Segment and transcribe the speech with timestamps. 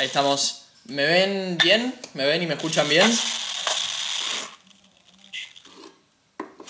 [0.00, 0.62] Ahí estamos.
[0.86, 1.94] ¿Me ven bien?
[2.14, 3.06] ¿Me ven y me escuchan bien?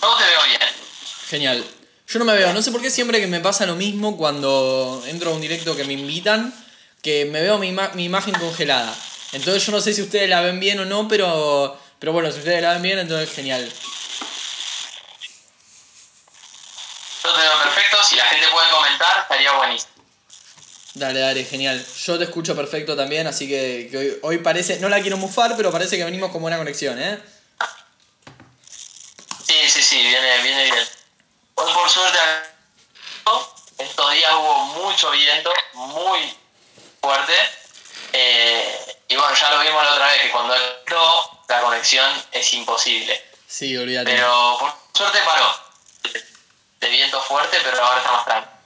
[0.03, 0.61] No te veo bien.
[1.29, 1.65] Genial.
[2.09, 5.01] Yo no me veo, no sé por qué siempre que me pasa lo mismo cuando
[5.07, 6.53] entro a un directo que me invitan,
[7.03, 8.93] que me veo mi, ima- mi imagen congelada.
[9.31, 12.39] Entonces yo no sé si ustedes la ven bien o no, pero, pero bueno, si
[12.41, 13.63] ustedes la ven bien, entonces genial.
[17.23, 17.97] Yo te veo perfecto.
[18.03, 19.93] Si la gente puede comentar, estaría buenísimo.
[20.95, 21.85] Dale, dale, genial.
[22.05, 25.57] Yo te escucho perfecto también, así que, que hoy, hoy parece, no la quiero mufar,
[25.57, 27.19] pero parece que venimos con buena conexión, ¿eh?
[29.47, 30.89] Sí, sí, sí, viene, viene bien.
[31.55, 32.19] Hoy por suerte
[33.79, 36.37] estos días hubo mucho viento, muy
[37.01, 37.35] fuerte.
[38.13, 42.53] eh, y bueno, ya lo vimos la otra vez, que cuando entró la conexión es
[42.53, 43.21] imposible.
[43.47, 44.13] Sí, olvídate.
[44.13, 45.47] Pero por suerte paró.
[46.81, 48.60] De viento fuerte, pero ahora está más tranquilo.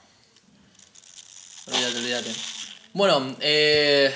[1.67, 2.31] Olvídate, olvídate.
[2.93, 4.13] Bueno, eh,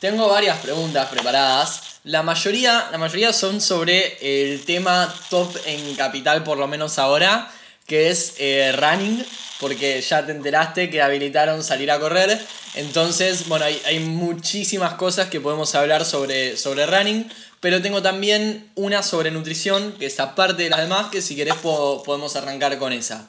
[0.00, 1.82] tengo varias preguntas preparadas.
[2.04, 7.50] La mayoría, la mayoría son sobre el tema top en Capital, por lo menos ahora,
[7.86, 9.24] que es eh, running,
[9.60, 12.40] porque ya te enteraste que habilitaron salir a correr.
[12.74, 18.70] Entonces, bueno, hay, hay muchísimas cosas que podemos hablar sobre, sobre running, pero tengo también
[18.76, 22.78] una sobre nutrición, que es aparte de las demás, que si querés po- podemos arrancar
[22.78, 23.28] con esa.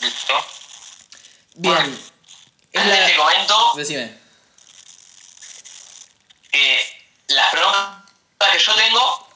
[0.00, 0.34] ¿Listo?
[1.56, 1.98] Bien.
[2.76, 3.24] Es Antes te la...
[3.24, 4.20] comento Decime.
[6.52, 8.02] que las preguntas
[8.52, 9.28] que yo tengo,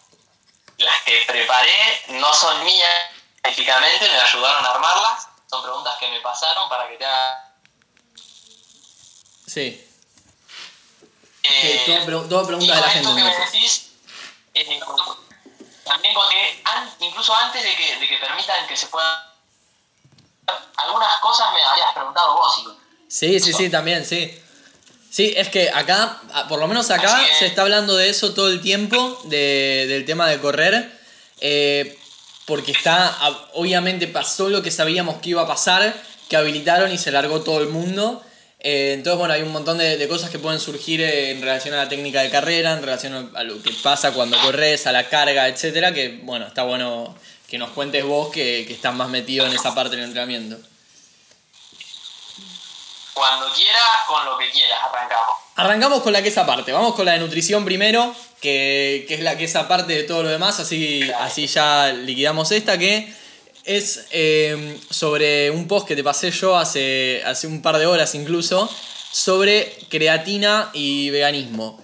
[0.78, 2.88] las que preparé, no son mías
[3.36, 5.26] específicamente, me ayudaron a armarlas.
[5.48, 7.54] Son preguntas que me pasaron para que te haga.
[9.46, 9.86] Sí.
[11.42, 13.52] eh, todo, pre- todo preguntas de la gente que me entonces.
[13.52, 13.90] decís,
[14.54, 14.80] eh,
[15.84, 19.18] también conté, an- incluso antes de que, de que permitan que se puedan.
[20.76, 22.68] Algunas cosas me habías preguntado vos, y
[23.10, 24.30] Sí, sí, sí, también, sí.
[25.10, 28.60] Sí, es que acá, por lo menos acá, se está hablando de eso todo el
[28.60, 30.88] tiempo, de- del tema de correr,
[31.40, 31.96] eh,
[32.46, 33.16] porque está,
[33.54, 35.92] obviamente pasó lo que sabíamos que iba a pasar,
[36.28, 38.22] que habilitaron y se largó todo el mundo.
[38.60, 41.74] Eh, entonces, bueno, hay un montón de, de cosas que pueden surgir eh, en relación
[41.74, 45.08] a la técnica de carrera, en relación a lo que pasa cuando corres, a la
[45.08, 47.16] carga, etcétera, que, bueno, está bueno
[47.48, 50.56] que nos cuentes vos que, que estás más metido en esa parte del entrenamiento.
[53.14, 55.36] Cuando quieras, con lo que quieras, arrancamos.
[55.56, 56.72] Arrancamos con la que es aparte.
[56.72, 60.22] Vamos con la de nutrición primero, que, que es la que es aparte de todo
[60.22, 60.60] lo demás.
[60.60, 63.12] Así, así ya liquidamos esta, que
[63.64, 68.14] es eh, sobre un post que te pasé yo hace, hace un par de horas
[68.14, 68.70] incluso,
[69.12, 71.82] sobre creatina y veganismo.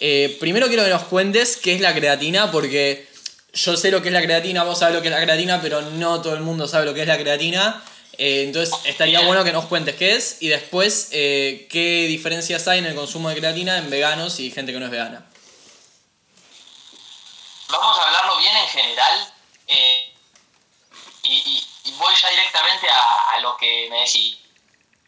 [0.00, 3.08] Eh, primero quiero que nos cuentes qué es la creatina, porque
[3.52, 5.82] yo sé lo que es la creatina, vos sabés lo que es la creatina, pero
[5.82, 7.82] no todo el mundo sabe lo que es la creatina.
[8.18, 12.80] Eh, entonces estaría bueno que nos cuentes qué es y después eh, qué diferencias hay
[12.80, 15.24] en el consumo de creatina en veganos y gente que no es vegana.
[17.68, 19.34] Vamos a hablarlo bien en general
[19.68, 20.12] eh,
[21.22, 21.64] y,
[21.96, 24.38] voy ya directamente a, a lo que me decís,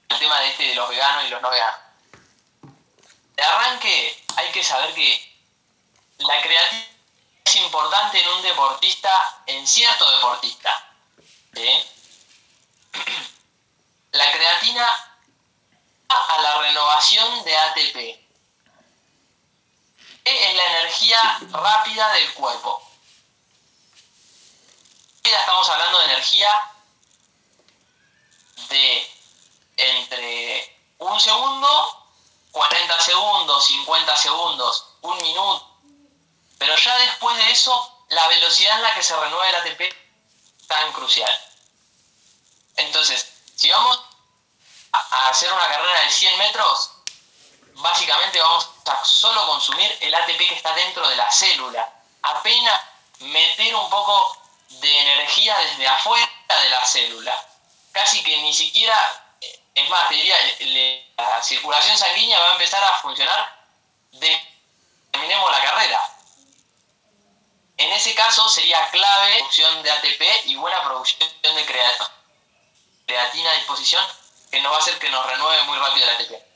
[0.09, 1.81] el tema de este de los veganos y los no veganos.
[3.37, 5.33] De arranque hay que saber que
[6.19, 6.87] la creatina
[7.45, 9.11] es importante en un deportista,
[9.47, 10.71] en cierto deportista.
[11.55, 11.69] ¿sí?
[14.13, 14.89] La creatina
[16.09, 17.97] a la renovación de ATP
[20.25, 22.83] es la energía rápida del cuerpo.
[25.25, 26.51] Ya estamos hablando de energía
[28.69, 29.11] de
[29.77, 32.07] entre un segundo,
[32.53, 35.79] 40 segundos, 50 segundos, un minuto.
[36.59, 40.67] Pero ya después de eso, la velocidad en la que se renueva el ATP es
[40.67, 41.50] tan crucial.
[42.81, 44.01] Entonces, si vamos
[44.93, 46.91] a hacer una carrera de 100 metros,
[47.75, 51.93] básicamente vamos a solo consumir el ATP que está dentro de la célula.
[52.23, 52.81] Apenas
[53.21, 54.37] meter un poco
[54.69, 56.29] de energía desde afuera
[56.63, 57.47] de la célula.
[57.93, 58.97] Casi que ni siquiera,
[59.75, 60.37] es más, te diría,
[61.17, 63.67] la circulación sanguínea va a empezar a funcionar
[64.13, 64.59] de
[65.11, 66.17] terminemos la carrera.
[67.77, 72.11] En ese caso sería clave producción de ATP y buena producción de crea-
[73.11, 74.05] creatina a disposición
[74.51, 76.51] que nos va a hacer que nos renueve muy rápido el ATP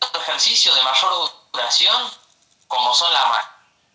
[0.00, 2.12] otro ejercicio de mayor duración,
[2.68, 3.46] como son más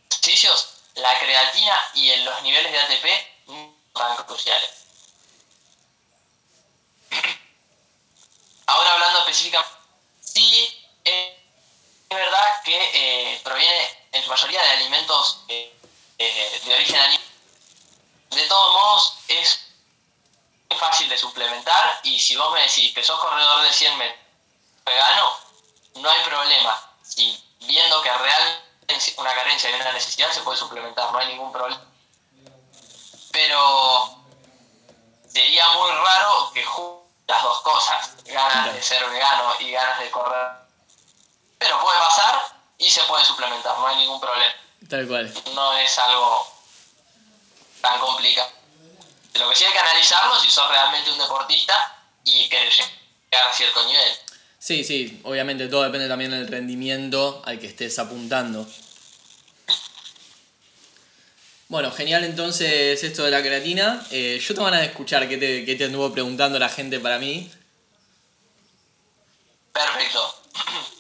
[0.10, 3.06] ejercicios, la creatina y en los niveles de ATP
[3.96, 4.70] son cruciales.
[8.68, 9.76] Ahora hablando específicamente,
[10.22, 11.38] sí eh,
[12.10, 15.74] es verdad que eh, proviene en su mayoría de alimentos eh,
[16.18, 17.28] eh, de origen animal.
[18.30, 19.71] De todos modos, es
[20.72, 24.20] muy fácil de suplementar y si vos me decís que sos corredor de 100 metros
[24.86, 25.38] vegano,
[25.96, 26.80] no hay problema.
[27.04, 31.52] Si viendo que realmente una carencia y una necesidad, se puede suplementar, no hay ningún
[31.52, 31.82] problema.
[33.32, 34.18] Pero
[35.28, 36.66] sería muy raro que
[37.28, 40.52] las dos cosas, ganas de ser vegano y ganas de correr.
[41.58, 42.42] Pero puede pasar
[42.78, 44.54] y se puede suplementar, no hay ningún problema.
[44.90, 45.34] Tal cual.
[45.54, 46.48] No es algo
[47.82, 48.61] tan complicado.
[49.36, 51.74] Lo que sí hay que analizarlo si sos realmente un deportista
[52.24, 54.12] y querés llegar a cierto nivel.
[54.60, 58.68] Sí, sí, obviamente todo depende también del rendimiento al que estés apuntando.
[61.72, 64.06] Bueno, genial entonces esto de la creatina.
[64.12, 67.18] Eh, yo te van a escuchar qué te, qué te anduvo preguntando la gente para
[67.18, 67.50] mí.
[69.72, 70.36] Perfecto.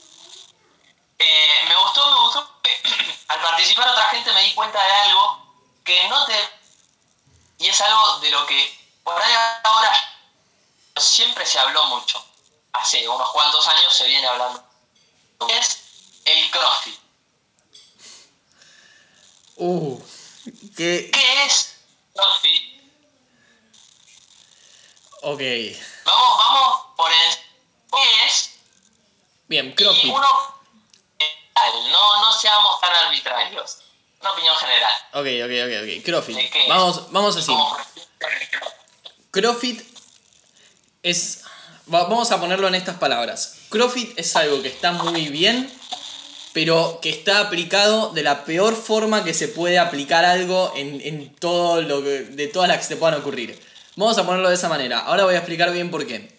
[1.24, 2.60] Eh, me gustó, me gustó.
[3.28, 6.34] al participar otra gente me di cuenta de algo que no te...
[7.62, 9.94] Y es algo de lo que por ahí ahora
[10.98, 12.26] siempre se habló mucho.
[12.74, 14.64] Hace unos cuantos años se viene hablando.
[15.48, 15.78] Es
[16.26, 17.00] el CrossFit.
[19.58, 20.02] Uh,
[20.76, 21.76] ¿Qué, ¿Qué es
[22.16, 22.82] CrossFit?
[25.22, 25.42] Ok.
[26.06, 27.36] Vamos, vamos por el...
[27.92, 28.56] ¿Qué es?
[29.48, 30.06] Bien, CrossFit.
[30.06, 30.62] Y uno,
[31.92, 33.78] no, no seamos tan arbitrarios.
[34.22, 34.92] Una opinión general.
[35.14, 36.06] Ok, ok, ok, ok.
[36.06, 36.38] CrossFit.
[36.70, 37.54] Vamos, vamos así.
[39.32, 39.82] CrossFit
[41.04, 41.44] es...
[41.88, 43.58] Vamos a ponerlo en estas palabras.
[43.70, 45.72] CrossFit es algo que está muy bien
[46.54, 51.82] pero que está aplicado de la peor forma que se puede aplicar algo en, todo
[51.82, 53.58] lo que, de todas las que se puedan ocurrir.
[53.96, 55.00] Vamos a ponerlo de esa manera.
[55.00, 56.30] Ahora voy a explicar bien por qué.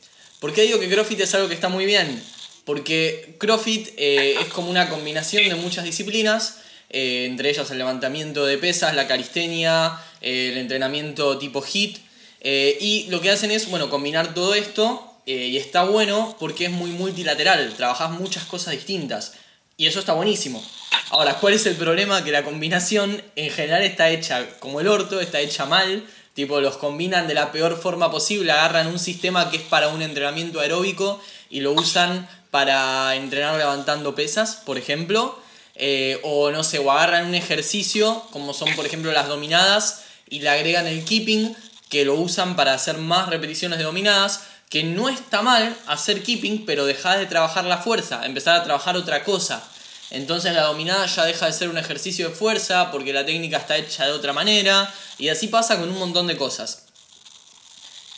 [0.41, 2.23] ¿Por qué digo que CrossFit es algo que está muy bien?
[2.65, 6.59] Porque CrossFit eh, es como una combinación de muchas disciplinas,
[6.93, 11.99] eh, entre ellas el levantamiento de pesas, la calistenia, eh, el entrenamiento tipo HIT,
[12.45, 16.91] y lo que hacen es, bueno, combinar todo esto, y está bueno porque es muy
[16.91, 19.35] multilateral, trabajas muchas cosas distintas.
[19.77, 20.63] Y eso está buenísimo.
[21.11, 22.25] Ahora, ¿cuál es el problema?
[22.25, 26.05] Que la combinación en general está hecha como el orto, está hecha mal.
[26.35, 30.01] Tipo, los combinan de la peor forma posible, agarran un sistema que es para un
[30.01, 35.39] entrenamiento aeróbico y lo usan para entrenar levantando pesas, por ejemplo.
[35.75, 40.41] Eh, o no sé, o agarran un ejercicio, como son por ejemplo las dominadas, y
[40.41, 41.57] le agregan el keeping,
[41.89, 46.65] que lo usan para hacer más repeticiones de dominadas que no está mal hacer keeping,
[46.65, 49.63] pero dejar de trabajar la fuerza, empezar a trabajar otra cosa.
[50.09, 53.77] Entonces la dominada ya deja de ser un ejercicio de fuerza porque la técnica está
[53.77, 56.87] hecha de otra manera y así pasa con un montón de cosas.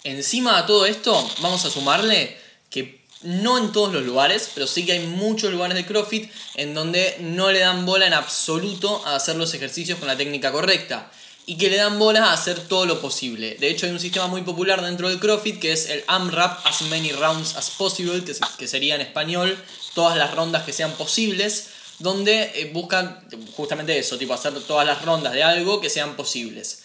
[0.05, 2.39] Encima de todo esto, vamos a sumarle
[2.71, 6.75] que no en todos los lugares, pero sí que hay muchos lugares de CrossFit en
[6.75, 11.11] donde no le dan bola en absoluto a hacer los ejercicios con la técnica correcta
[11.47, 13.56] y que le dan bola a hacer todo lo posible.
[13.59, 16.82] De hecho, hay un sistema muy popular dentro del CrossFit que es el AMRAP, as
[16.82, 19.56] many rounds as possible, que, sería en español
[19.94, 21.69] todas las rondas que sean posibles,
[21.99, 23.26] donde eh, buscan
[23.56, 26.85] justamente eso, tipo hacer todas las rondas de algo que sean posibles.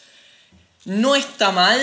[0.86, 1.80] No está mal,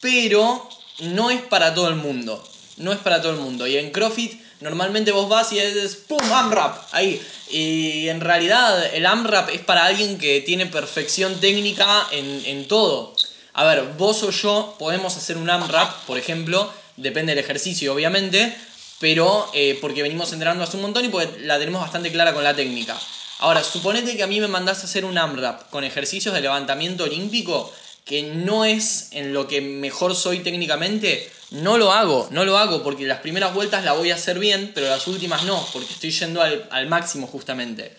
[0.00, 0.68] pero
[1.00, 2.42] no es para todo el mundo.
[2.76, 3.66] No es para todo el mundo.
[3.66, 6.18] Y en CrossFit Normalmente vos vas y es ¡pum!
[6.32, 7.20] AMRAP, ahí.
[7.50, 13.14] Y en realidad el AMRAP es para alguien que tiene perfección técnica en, todo.
[13.52, 18.56] A ver, vos o yo podemos hacer un AMRAP, por ejemplo, depende del ejercicio obviamente,
[18.98, 22.42] pero eh, porque venimos entrenando hace un montón y porque la tenemos bastante clara con
[22.42, 22.98] la técnica.
[23.40, 27.04] Ahora, suponete que a mí me mandás a hacer un AMRAP con ejercicios de levantamiento
[27.04, 27.70] olímpico,
[28.06, 32.82] que no es en lo que mejor soy técnicamente, no lo hago, no lo hago
[32.82, 36.10] porque las primeras vueltas la voy a hacer bien, pero las últimas no, porque estoy
[36.10, 37.96] yendo al, máximo justamente.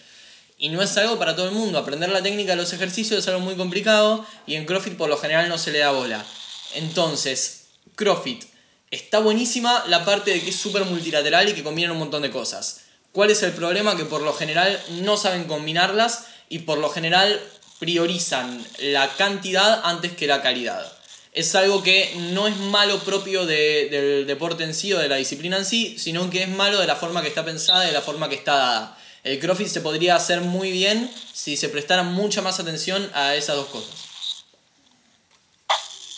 [0.58, 3.28] Y no es algo para todo el mundo, aprender la técnica de los ejercicios es
[3.28, 6.26] algo muy complicado y en CrossFit por lo general no se le da bola.
[6.74, 8.44] Entonces, CrossFit,
[8.92, 12.32] está buenísima la parte de que es súper multilateral y que combina un montón de
[12.32, 12.82] cosas.
[13.14, 13.96] ¿Cuál es el problema?
[13.96, 17.40] Que por lo general no saben combinarlas y por lo general
[17.80, 20.97] priorizan la cantidad antes que la calidad
[21.38, 25.58] es algo que no es malo propio del deporte en sí o de la disciplina
[25.58, 28.02] en sí, sino que es malo de la forma que está pensada y de la
[28.02, 28.98] forma que está dada.
[29.24, 33.56] El CrossFit se podría hacer muy bien si se prestara mucha más atención a esas
[33.56, 33.94] dos cosas.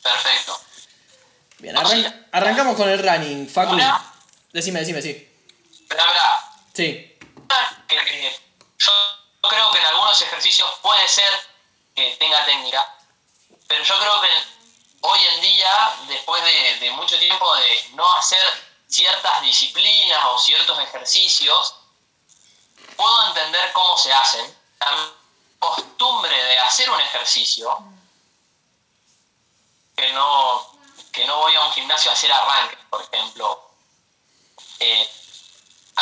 [0.01, 0.57] Perfecto.
[1.57, 1.75] Bien,
[2.31, 3.49] arrancamos con el running.
[3.49, 3.77] Facu,
[4.53, 5.27] decime, decime, sí.
[6.73, 7.17] Sí.
[8.77, 11.31] yo creo que en algunos ejercicios puede ser
[11.93, 12.85] que tenga técnica,
[13.67, 14.58] pero yo creo que
[15.01, 18.43] hoy en día, después de, mucho tiempo de no hacer
[18.87, 21.75] ciertas disciplinas o ciertos ejercicios,
[22.95, 24.57] puedo entender cómo se hacen.
[24.79, 25.11] La
[25.59, 27.77] costumbre de hacer un ejercicio,
[29.95, 30.71] que no,
[31.11, 33.71] que no voy a un gimnasio a hacer arranques, por ejemplo.
[34.79, 35.18] Eh,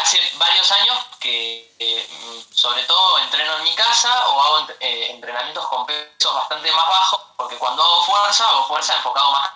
[0.01, 5.68] hace varios años que eh, sobre todo entreno en mi casa o hago eh, entrenamientos
[5.68, 9.50] con pesos bastante más bajos, porque cuando hago fuerza, hago fuerza enfocado más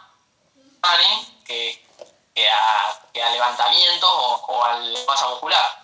[0.84, 1.86] a running que,
[2.50, 5.84] a, levantamientos o, a la masa muscular.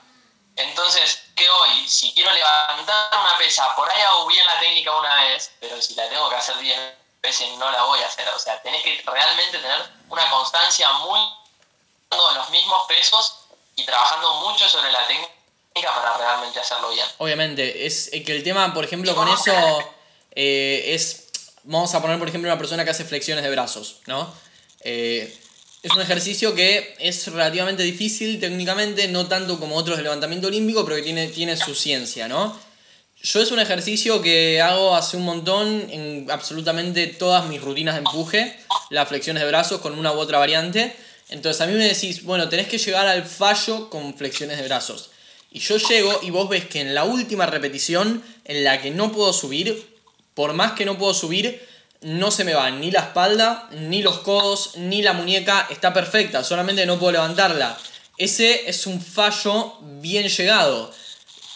[0.55, 5.13] Entonces, que hoy, si quiero levantar una pesa, por ahí hago bien la técnica una
[5.15, 8.27] vez, pero si la tengo que hacer 10 veces no la voy a hacer.
[8.29, 11.19] O sea, tenés que realmente tener una constancia muy
[12.09, 13.46] los mismos pesos
[13.77, 15.31] y trabajando mucho sobre la técnica
[15.95, 17.05] para realmente hacerlo bien.
[17.19, 19.53] Obviamente, es que el tema, por ejemplo, con eso
[20.35, 21.27] eh, es,
[21.63, 24.33] vamos a poner, por ejemplo, una persona que hace flexiones de brazos, ¿no?
[24.81, 25.39] Eh,
[25.83, 30.83] es un ejercicio que es relativamente difícil técnicamente, no tanto como otros de levantamiento olímpico,
[30.83, 32.59] pero que tiene, tiene su ciencia, ¿no?
[33.21, 37.99] Yo es un ejercicio que hago hace un montón en absolutamente todas mis rutinas de
[37.99, 40.95] empuje, las flexiones de brazos con una u otra variante.
[41.29, 45.09] Entonces a mí me decís, bueno, tenés que llegar al fallo con flexiones de brazos.
[45.51, 49.11] Y yo llego y vos ves que en la última repetición, en la que no
[49.11, 49.97] puedo subir,
[50.33, 51.65] por más que no puedo subir,
[52.01, 56.43] no se me va ni la espalda, ni los codos, ni la muñeca, está perfecta,
[56.43, 57.77] solamente no puedo levantarla.
[58.17, 60.91] Ese es un fallo bien llegado.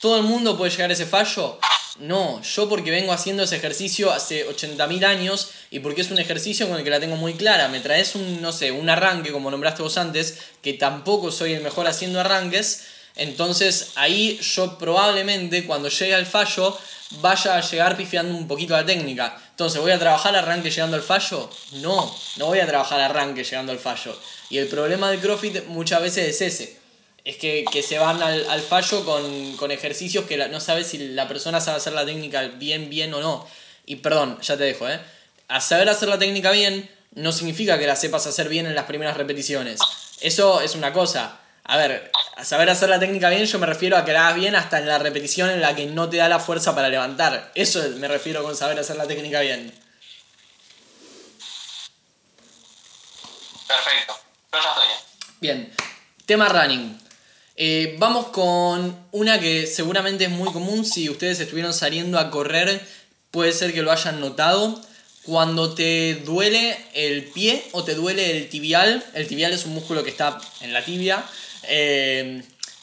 [0.02, 1.60] ¿Todo el mundo puede llegar a ese fallo?
[2.02, 6.68] No, yo porque vengo haciendo ese ejercicio hace 80.000 años y porque es un ejercicio
[6.68, 7.68] con el que la tengo muy clara.
[7.68, 11.62] Me traes un, no sé, un arranque, como nombraste vos antes, que tampoco soy el
[11.62, 12.86] mejor haciendo arranques.
[13.16, 16.76] Entonces ahí yo probablemente cuando llegue al fallo
[17.20, 19.40] vaya a llegar pifiando un poquito la técnica.
[19.52, 21.52] Entonces, ¿voy a trabajar arranque llegando al fallo?
[21.74, 24.18] No, no voy a trabajar arranque llegando al fallo.
[24.50, 26.81] Y el problema del CrossFit muchas veces es ese
[27.24, 31.78] es que, se van al, fallo con, ejercicios que no sabes si la persona sabe
[31.78, 33.48] hacer la técnica bien, bien o no.
[33.86, 35.00] Y perdón, ya te dejo, ¿eh?
[35.48, 38.86] A saber hacer la técnica bien no significa que la sepas hacer bien en las
[38.86, 39.80] primeras repeticiones.
[40.22, 41.40] Eso es una cosa.
[41.64, 44.40] A ver, a saber hacer la técnica bien yo me refiero a que la hagas
[44.40, 47.52] bien hasta en la repetición en la que no te da la fuerza para levantar.
[47.54, 49.72] Eso me refiero con saber hacer la técnica bien.
[53.68, 54.20] Perfecto.
[54.54, 54.88] Yo ya estoy
[55.40, 55.74] Bien.
[56.26, 57.11] Tema running.
[57.56, 62.82] Eh, vamos con una que seguramente es muy común si ustedes estuvieron saliendo a correr,
[63.30, 64.82] puede ser que lo hayan notado.
[65.24, 70.04] Cuando te duele el pie o te duele el tibial, el tibial es un músculo
[70.04, 71.24] que está en la tibia,
[71.68, 72.42] eh,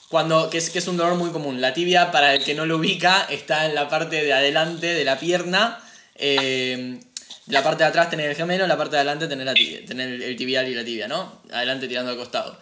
[0.08, 1.60] cuando, que, es, que es un dolor muy común.
[1.60, 5.04] La tibia, para el que no lo ubica, está en la parte de adelante de
[5.04, 5.80] la pierna.
[6.14, 7.00] Eh,
[7.48, 10.36] la parte de atrás tener el gemelo, la parte de adelante tener, la tener el
[10.36, 11.40] tibial y la tibia, ¿no?
[11.50, 12.58] Adelante tirando al costado.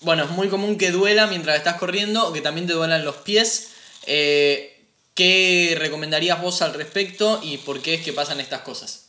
[0.00, 3.16] Bueno, es muy común que duela mientras estás corriendo o que también te duelan los
[3.16, 3.72] pies.
[4.06, 9.06] Eh, ¿Qué recomendarías vos al respecto y por qué es que pasan estas cosas?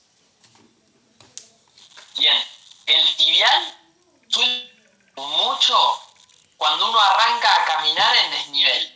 [2.17, 2.35] Bien,
[2.87, 3.77] el tibial
[4.27, 4.73] suele
[5.15, 5.75] mucho
[6.57, 8.95] cuando uno arranca a caminar en desnivel.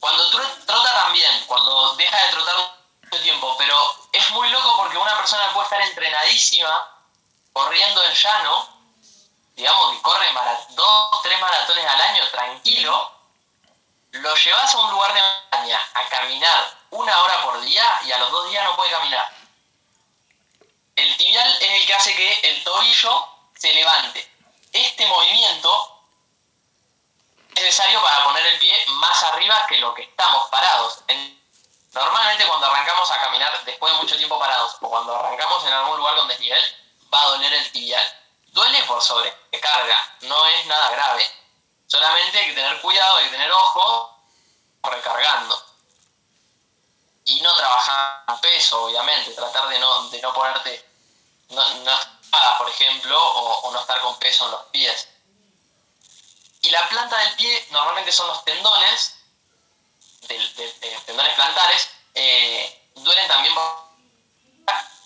[0.00, 2.56] Cuando trota también, cuando deja de trotar
[3.02, 3.74] mucho tiempo, pero
[4.12, 6.88] es muy loco porque una persona puede estar entrenadísima
[7.52, 8.77] corriendo en llano
[9.58, 10.32] digamos que corre
[10.70, 13.12] dos, tres maratones al año tranquilo,
[14.12, 18.18] lo llevas a un lugar de montaña a caminar una hora por día y a
[18.18, 19.28] los dos días no puede caminar.
[20.94, 24.32] El tibial es el que hace que el tobillo se levante.
[24.72, 26.02] Este movimiento
[27.56, 31.02] es necesario para poner el pie más arriba que lo que estamos parados.
[31.92, 35.96] Normalmente cuando arrancamos a caminar después de mucho tiempo parados o cuando arrancamos en algún
[35.96, 36.62] lugar con desnivel,
[37.12, 38.27] va a doler el tibial.
[38.58, 41.30] Duele por sobrecarga, no es nada grave.
[41.86, 44.20] Solamente hay que tener cuidado, hay que tener ojo
[44.82, 45.64] recargando.
[47.26, 50.84] Y no trabajar en peso, obviamente, tratar de no, de no ponerte,
[51.50, 51.62] no,
[52.58, 55.08] por ejemplo, o, no estar con peso en los pies.
[56.62, 59.14] Y la planta del pie normalmente son los tendones,
[60.22, 63.54] de, tendones plantares, eh, duelen también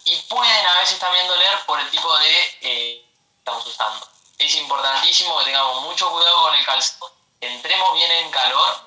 [0.05, 3.12] y pueden a veces también doler por el tipo de eh,
[3.43, 4.09] estamos usando.
[4.39, 8.81] Es importantísimo que tengamos mucho cuidado con el calzado, entremos bien en calor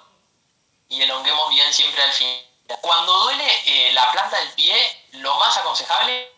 [0.88, 2.42] y elonguemos bien siempre al fin.
[2.82, 6.34] Cuando duele eh, la planta del pie, lo más aconsejable,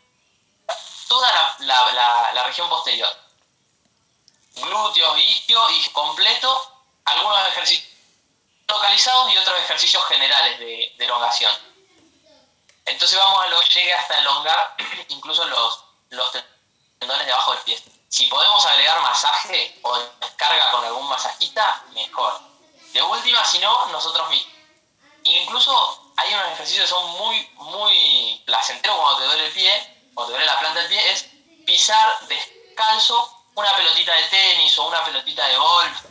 [1.07, 3.09] toda la, región posterior.
[4.55, 7.93] Glúteos, isquio y completo, algunos ejercicios
[8.67, 11.53] localizados y otros ejercicios generales de, elongación.
[12.85, 14.75] Entonces vamos a lo que llegue hasta elongar
[15.09, 16.31] incluso los, los
[16.99, 17.96] tendones debajo del pie.
[18.09, 22.39] Si podemos agregar masaje o descarga con algún masajista, mejor.
[22.93, 24.53] De última, si no, nosotros mismos.
[25.23, 30.31] Incluso hay unos ejercicios que son muy, muy placenteros cuando te duele el pie, cuando
[30.31, 31.25] te duele la planta del pie, es
[31.65, 36.01] pisar descalzo una pelotita de tenis o una pelotita de golf,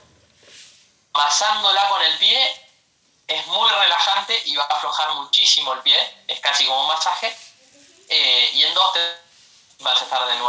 [1.13, 2.69] pasándola con el pie,
[3.27, 7.35] es muy relajante y va a aflojar muchísimo el pie, es casi como un masaje,
[8.09, 9.01] eh, y en dos te
[9.81, 10.46] vas a estar de nuevo.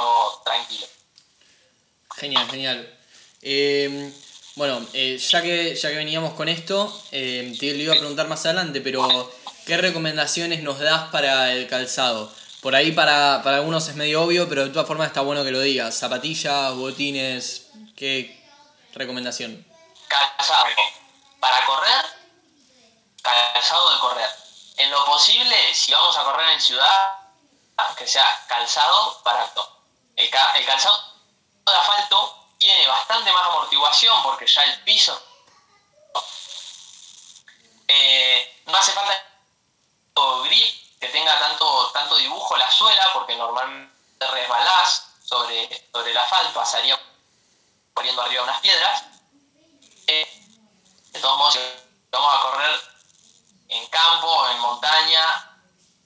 [2.17, 2.97] Genial, genial.
[3.43, 4.11] Eh,
[4.55, 8.43] bueno, eh, ya, que, ya que veníamos con esto, te lo iba a preguntar más
[8.45, 9.31] adelante, pero
[9.67, 12.33] ¿qué recomendaciones nos das para el calzado?
[12.61, 15.51] Por ahí para, para algunos es medio obvio, pero de todas formas está bueno que
[15.51, 15.95] lo digas.
[15.95, 18.43] Zapatillas, botines, ¿qué
[18.93, 19.63] recomendación?
[20.07, 20.65] Calzado.
[21.39, 22.05] Para correr,
[23.21, 24.29] calzado de correr.
[24.77, 27.19] En lo posible, si vamos a correr en ciudad,
[27.95, 29.83] que sea calzado barato.
[30.15, 31.16] El, el calzado
[31.71, 35.21] de asfalto tiene bastante más amortiguación porque ya el piso
[37.87, 39.23] eh, no hace falta
[40.43, 46.53] grip que tenga tanto, tanto dibujo la suela, porque normalmente resbalás sobre, sobre el asfalto,
[46.53, 46.99] pasaría
[47.93, 49.03] poniendo arriba unas piedras.
[50.07, 50.27] Eh,
[51.11, 51.59] de todos modos,
[52.11, 52.81] vamos a correr
[53.69, 55.59] en campo, en montaña,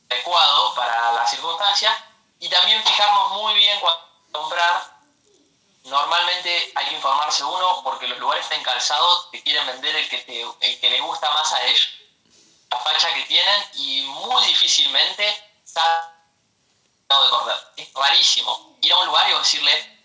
[0.10, 1.94] adecuado para las circunstancias,
[2.40, 5.01] y también fijarnos muy bien cuando comprar.
[5.84, 10.18] Normalmente hay que informarse uno porque los lugares están calzados te quieren vender el que,
[10.20, 11.90] te, el que les gusta más a ellos
[12.72, 16.06] la facha que tienen y muy difícilmente sale
[17.10, 17.58] de correr.
[17.76, 20.00] Es rarísimo ir a un lugar y decirle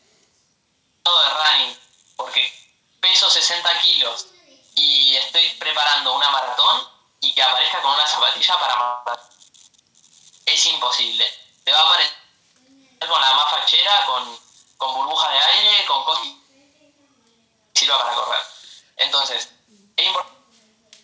[1.02, 1.78] todo de running,
[2.16, 2.52] porque
[3.00, 4.26] peso 60 kilos
[4.74, 6.88] y estoy preparando una maratón
[7.20, 9.20] y que aparezca con una zapatilla para matar.
[10.44, 11.32] Es imposible.
[11.64, 12.14] Te va a aparecer
[13.08, 14.38] con la más fachera, con,
[14.76, 18.42] con burbujas de aire, con cosas que sirva para correr.
[18.96, 19.50] Entonces,
[19.96, 20.36] es importante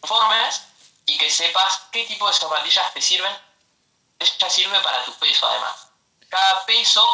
[0.02, 0.62] informes
[1.06, 3.32] y que sepas qué tipo de zapatillas te sirven.
[4.18, 5.88] Esta sirve para tu peso además.
[6.28, 7.06] Cada peso,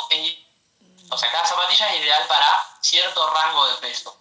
[1.10, 4.16] o sea, cada zapatilla es ideal para cierto rango de peso.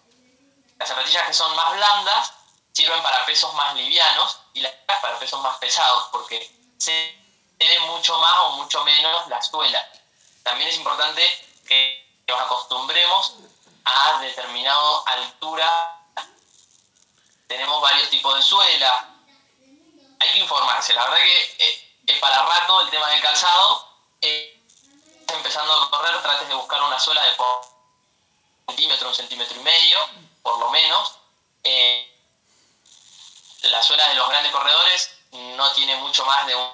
[0.78, 2.34] Las zapatillas que son más blandas
[2.72, 7.18] sirven para pesos más livianos y las para pesos más pesados porque se
[7.58, 9.86] ve mucho más o mucho menos la suela.
[10.44, 11.24] También es importante
[11.68, 13.34] que nos acostumbremos
[13.86, 16.02] a determinada altura.
[17.48, 19.18] Tenemos varios tipos de suela,
[20.20, 20.94] hay que informarse.
[20.94, 23.88] La verdad que eh, es para rato el tema del calzado.
[24.22, 24.62] Eh,
[25.28, 27.62] empezando a correr, trates de buscar una suela de por
[28.68, 29.98] un centímetro, un centímetro y medio,
[30.42, 31.14] por lo menos.
[31.64, 32.14] Eh,
[33.64, 36.70] la suela de los grandes corredores no tiene mucho más de un,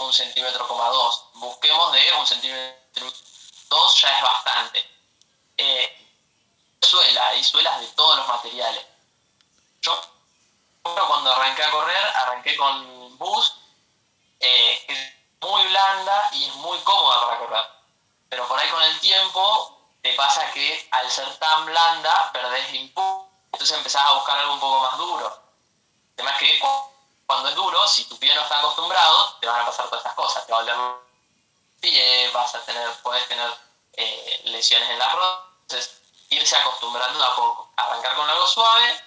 [0.00, 1.24] un centímetro, coma dos.
[1.34, 3.12] Busquemos de un centímetro,
[3.68, 4.90] dos ya es bastante.
[5.56, 6.08] Eh,
[6.80, 8.84] suela, hay suelas de todos los materiales.
[9.82, 10.00] Yo
[10.82, 13.58] cuando arranqué a correr, arranqué con bus,
[14.40, 17.64] eh, es muy blanda y es muy cómoda para correr.
[18.28, 23.28] Pero por ahí con el tiempo te pasa que al ser tan blanda perdés impulso,
[23.52, 25.42] entonces empezás a buscar algo un poco más duro.
[26.14, 26.60] Además que
[27.26, 30.14] cuando es duro, si tu pie no está acostumbrado, te van a pasar todas estas
[30.14, 30.46] cosas.
[30.46, 31.05] Te va a doler
[31.86, 33.48] pie, vas a tener, puedes tener
[33.92, 35.46] eh, lesiones en las rodillas.
[35.62, 35.90] Entonces,
[36.30, 37.72] irse acostumbrando a poco.
[37.76, 39.00] Arrancar con algo suave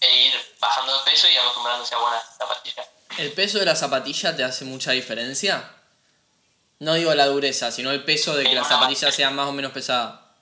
[0.00, 2.86] e ir bajando de peso y acostumbrándose a buenas zapatillas.
[3.18, 5.74] ¿El peso de la zapatilla te hace mucha diferencia?
[6.78, 9.72] No digo la dureza, sino el peso de que la zapatilla sea más o menos
[9.72, 10.32] pesada.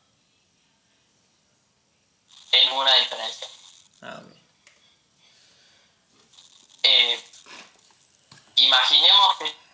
[2.53, 3.49] Hay ninguna diferencia.
[4.03, 4.37] Ah, ok.
[6.85, 7.21] Eh,
[8.57, 9.68] imaginemos que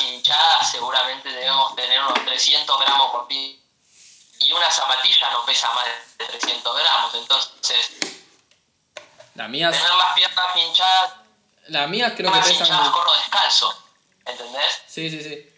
[0.00, 3.58] hinchadas seguramente debemos tener unos 300 gramos por pie
[4.40, 5.86] y una zapatilla no pesa más
[6.18, 7.90] de 300 gramos, entonces
[9.34, 9.72] las mías.
[9.72, 11.12] Tener las piernas pinchadas.
[11.66, 12.58] Las mías creo que pesan.
[12.58, 13.84] Pinchadas, corro descalzo.
[14.24, 14.82] ¿Entendés?
[14.86, 15.50] Sí, sí, sí.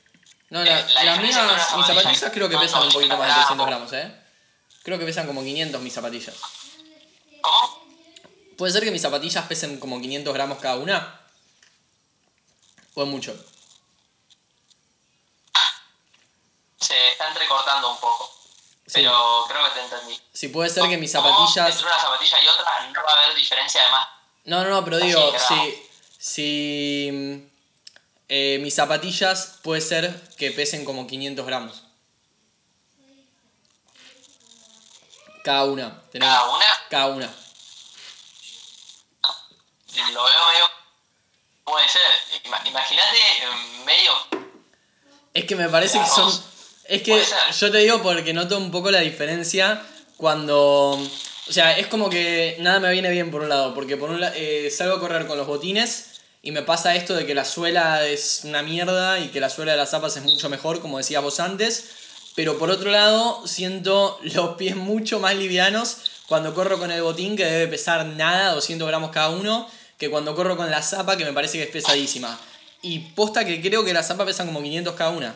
[0.49, 3.67] No, la, eh, las mías, mis zapatillas creo que pesan un poquito más de 300
[3.67, 4.23] gramos, ¿eh?
[4.83, 6.35] Creo que pesan como 500 mis zapatillas.
[7.41, 7.87] ¿Cómo?
[8.57, 11.21] ¿Puede ser que mis zapatillas pesen como 500 gramos cada una?
[12.95, 13.37] ¿O es mucho?
[16.81, 18.33] Se está entrecortando un poco.
[18.93, 20.21] Pero creo que te entendí.
[20.33, 21.71] Si puede ser que mis zapatillas.
[21.71, 24.09] Entre una zapatilla y otra no va a haber diferencia además.
[24.45, 25.89] No, no, no, pero digo, si.
[26.19, 27.51] Si.
[28.29, 31.83] Eh, mis zapatillas puede ser que pesen como 500 gramos.
[35.43, 36.03] Cada una.
[36.13, 36.67] ¿Cada una?
[36.91, 37.35] Cada una.
[40.13, 40.71] Lo veo medio.
[41.65, 42.03] Puede ser.
[42.67, 43.19] Imagínate
[43.85, 44.13] medio.
[45.35, 46.56] Es que me parece que son
[46.89, 47.21] es que
[47.59, 49.83] yo te digo porque noto un poco la diferencia
[50.17, 50.93] cuando...
[51.49, 54.21] O sea, es como que nada me viene bien por un lado, porque por un
[54.21, 57.45] lado eh, salgo a correr con los botines y me pasa esto de que la
[57.45, 60.99] suela es una mierda y que la suela de las zapas es mucho mejor, como
[60.99, 61.91] decías vos antes,
[62.35, 67.37] pero por otro lado siento los pies mucho más livianos cuando corro con el botín
[67.37, 69.69] que debe pesar nada, 200 gramos cada uno,
[69.99, 72.39] que cuando corro con la zapa que me parece que es pesadísima.
[72.83, 75.35] Y posta que creo que la zapa pesan como 500 cada una.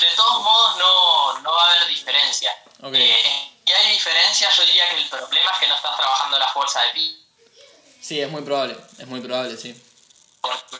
[0.00, 2.50] De todos modos no, no va a haber diferencia.
[2.82, 2.94] Ok.
[2.94, 6.48] Eh, y hay diferencia, yo diría que el problema es que no estás trabajando la
[6.48, 7.26] fuerza de pi.
[8.00, 9.74] Sí, es muy probable, es muy probable, sí.
[10.42, 10.78] porque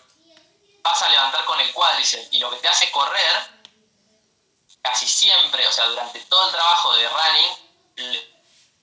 [0.83, 3.65] vas a levantar con el cuádriceps y lo que te hace correr,
[4.83, 8.21] casi siempre, o sea, durante todo el trabajo de running,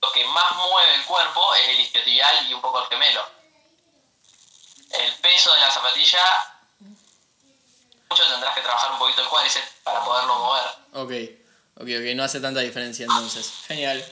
[0.02, 3.24] lo que más mueve el cuerpo es el isquiotibial y un poco el gemelo.
[4.90, 6.24] El peso de la zapatilla,
[8.12, 10.64] mucho tendrás que trabajar un poquito el cuádriceps para poderlo mover.
[10.92, 11.12] Ok,
[11.76, 13.50] ok, ok, no hace tanta diferencia entonces.
[13.66, 14.04] Genial.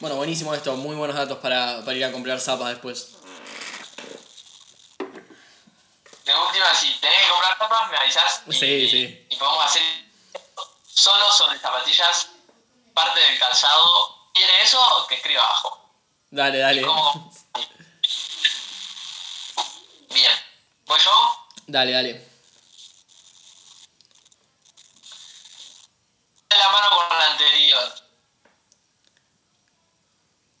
[0.00, 3.16] Bueno, buenísimo esto, muy buenos datos para, para ir a comprar zapas después.
[6.24, 9.26] De última, si tenés que comprar zapas, me avisás y, Sí, sí.
[9.30, 9.82] y podemos hacer
[10.86, 12.28] solo sobre zapatillas,
[12.94, 14.30] parte del calzado.
[14.34, 15.06] ¿Quiere eso?
[15.08, 15.90] Que escriba abajo.
[16.30, 16.82] Dale, dale.
[16.82, 17.32] ¿Cómo?
[20.10, 20.32] Bien.
[20.86, 21.10] ¿Voy yo?
[21.66, 22.29] Dale, dale.
[26.50, 27.92] De la mano con la anterior.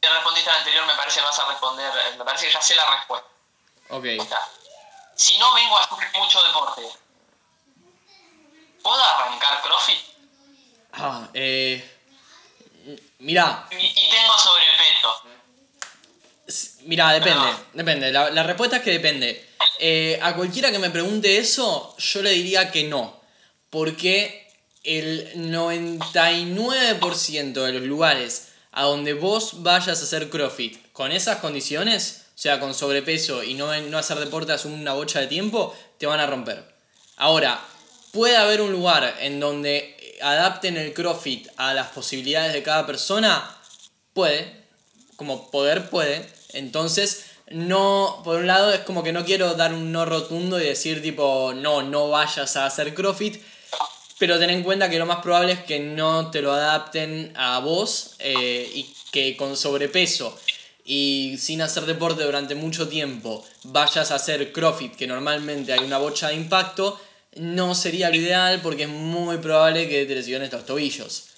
[0.02, 1.92] Si respondiste a la anterior, me parece que vas a responder.
[2.16, 3.28] Me parece que ya sé la respuesta.
[3.90, 4.04] Ok.
[5.16, 6.82] Si no vengo a hacer mucho deporte,
[8.82, 9.98] ¿puedo arrancar CrossFit?
[10.92, 11.96] Ah, eh.
[13.18, 15.22] Mirá, Y, y tengo sobrepeso.
[16.84, 17.54] mirá, depende.
[17.74, 18.10] Depende.
[18.10, 19.54] La, la respuesta es que depende.
[19.78, 23.20] Eh, a cualquiera que me pregunte eso, yo le diría que no.
[23.68, 24.49] Porque
[24.82, 32.26] el 99% de los lugares a donde vos vayas a hacer CrossFit con esas condiciones,
[32.34, 36.06] o sea, con sobrepeso y no, no hacer deporte hace una bocha de tiempo, te
[36.06, 36.64] van a romper.
[37.16, 37.60] Ahora,
[38.12, 43.56] puede haber un lugar en donde adapten el CrossFit a las posibilidades de cada persona,
[44.14, 44.64] puede,
[45.16, 46.26] como poder puede.
[46.52, 50.64] Entonces, no, por un lado es como que no quiero dar un no rotundo y
[50.64, 53.42] decir tipo, no, no vayas a hacer CrossFit,
[54.20, 57.58] pero ten en cuenta que lo más probable es que no te lo adapten a
[57.60, 60.38] vos eh, y que con sobrepeso
[60.84, 65.96] y sin hacer deporte durante mucho tiempo vayas a hacer CrossFit, que normalmente hay una
[65.96, 67.00] bocha de impacto,
[67.36, 71.28] no sería lo ideal porque es muy probable que te lesiones los tobillos.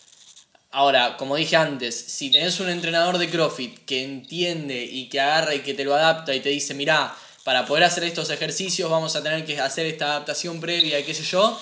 [0.73, 5.55] Ahora, como dije antes, si tenés un entrenador de CrossFit que entiende y que agarra
[5.55, 7.15] y que te lo adapta y te dice, mirá,
[7.45, 11.15] para poder hacer estos ejercicios vamos a tener que hacer esta adaptación previa y qué
[11.15, 11.57] sé yo,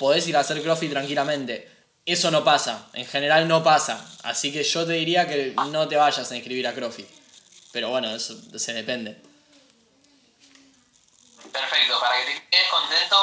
[0.00, 1.70] podés ir a hacer CrossFit tranquilamente.
[2.06, 4.02] Eso no pasa, en general no pasa.
[4.22, 7.06] Así que yo te diría que no te vayas a inscribir a CrossFit.
[7.70, 9.20] Pero bueno, eso se depende.
[11.52, 13.16] Perfecto, para que te quedes contento,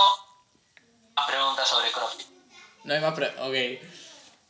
[1.16, 2.28] más preguntas sobre CrossFit.
[2.84, 3.82] No hay más pre Ok.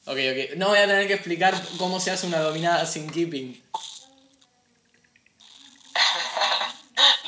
[0.07, 0.57] Ok, ok.
[0.57, 3.63] No voy a tener que explicar cómo se hace una dominada sin keeping.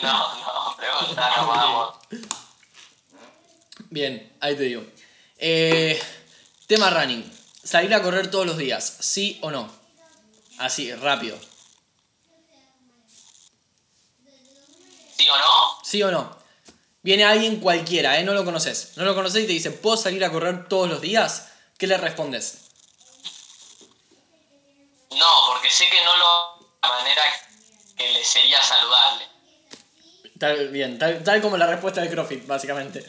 [0.02, 1.96] No, no, pregunta, no vamos.
[3.90, 4.84] Bien, ahí te digo.
[5.38, 6.00] Eh,
[6.68, 7.32] tema running.
[7.64, 9.72] Salir a correr todos los días, ¿sí o no?
[10.60, 11.38] Así, rápido.
[15.18, 15.84] ¿Sí o no?
[15.84, 16.38] ¿Sí o no?
[17.02, 18.24] Viene alguien cualquiera, ¿eh?
[18.24, 18.94] No lo conoces.
[18.96, 21.50] No lo conoces y te dice, ¿puedo salir a correr todos los días?
[21.78, 22.70] ¿Qué le respondes?
[25.12, 27.22] No, porque sé que no lo de la manera
[27.98, 29.26] que le sería saludable.
[30.38, 33.04] Tal, bien, tal, tal como la respuesta de CrossFit, básicamente.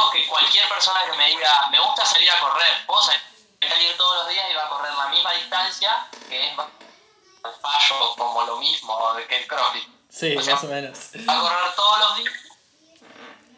[0.00, 3.96] Que creo que cualquier persona que me diga, me gusta salir a correr, puedo salir
[3.96, 8.42] todos los días y va a correr la misma distancia, que es el fallo como
[8.44, 9.88] lo mismo que el CrossFit.
[10.10, 10.98] Sí, O sea, más o menos.
[11.28, 12.34] Va a correr todos los días.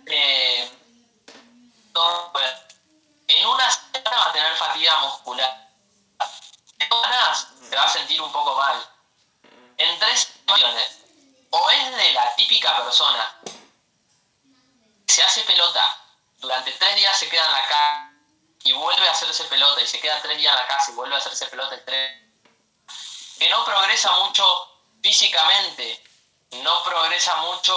[0.06, 0.70] Eh,
[1.92, 2.32] todo-
[3.28, 5.68] en una semana va a tener fatiga muscular.
[6.78, 8.84] En dos semanas se va a sentir un poco mal.
[9.78, 10.98] En tres situaciones,
[11.50, 13.38] o es de la típica persona
[15.06, 15.82] que se hace pelota,
[16.38, 18.12] durante tres días se queda en la casa
[18.64, 21.14] y vuelve a hacerse pelota y se queda tres días en la casa y vuelve
[21.14, 22.22] a hacerse pelota en tres
[23.38, 24.44] que no progresa mucho
[25.02, 26.04] físicamente,
[26.62, 27.74] no progresa mucho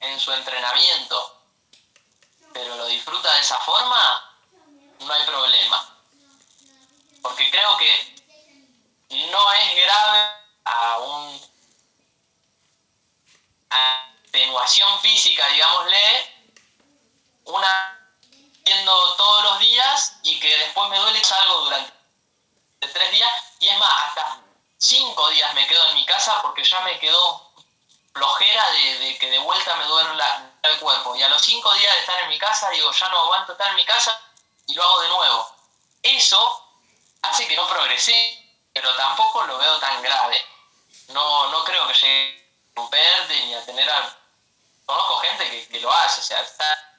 [0.00, 1.42] en su entrenamiento,
[2.52, 4.38] pero lo disfruta de esa forma,
[5.00, 5.98] no hay problema.
[7.20, 8.22] Porque creo que
[9.30, 10.30] no es grave
[10.64, 11.50] a un
[14.28, 16.34] atenuación física, digámosle,
[17.44, 17.99] una
[18.70, 21.92] haciendo todos los días y que después me duele algo durante
[22.92, 24.40] tres días y es más, hasta
[24.78, 27.50] cinco días me quedo en mi casa porque ya me quedó
[28.12, 31.16] flojera de, que de vuelta me duele la, el cuerpo.
[31.16, 33.70] Y a los cinco días de estar en mi casa, digo, ya no aguanto estar
[33.70, 34.16] en mi casa
[34.66, 35.56] y lo hago de nuevo.
[36.02, 36.66] Eso
[37.22, 40.44] hace que no progresé, pero tampoco lo veo tan grave.
[41.08, 44.16] No, no creo que llegue a romperte ni a tener a...
[44.86, 46.89] Conozco gente que, que lo hace, o sea, está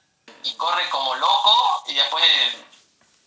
[0.44, 2.24] y corre como loco y después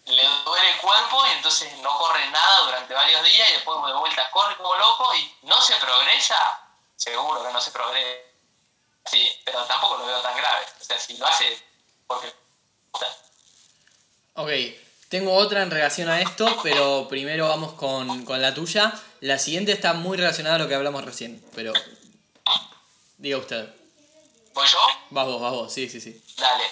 [0.06, 3.92] le duele el cuerpo y entonces no corre nada durante varios días y después de
[3.98, 6.60] vuelta corre como loco y no se progresa,
[6.96, 8.20] seguro que no se progresa.
[9.06, 10.66] Sí, pero tampoco lo veo tan grave.
[10.80, 11.62] O sea, si lo hace
[12.06, 12.32] porque
[14.36, 14.50] Ok,
[15.08, 18.92] tengo otra en relación a esto, pero primero vamos con, con la tuya.
[19.20, 21.72] La siguiente está muy relacionada a lo que hablamos recién, pero
[23.18, 23.72] diga usted.
[24.52, 24.78] ¿Voy yo?
[25.10, 26.20] Vas vos, vas vos, sí, sí, sí.
[26.36, 26.64] Dale.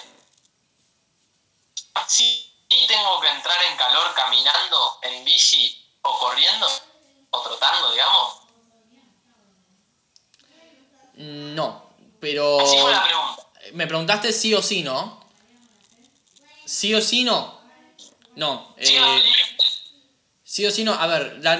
[2.07, 2.51] Sí,
[2.87, 6.67] tengo que entrar en calor caminando, en bici o corriendo,
[7.31, 8.33] o trotando, digamos.
[11.15, 11.89] No,
[12.19, 12.59] pero...
[12.61, 13.43] Así fue la pregunta.
[13.73, 15.23] Me preguntaste sí o sí, ¿no?
[16.65, 17.59] ¿Sí o sí no?
[18.35, 18.75] No.
[18.81, 19.23] Sí, eh,
[20.43, 20.93] sí o sí no.
[20.93, 21.57] A ver, la-